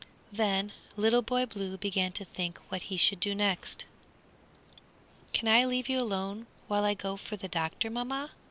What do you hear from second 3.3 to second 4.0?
next.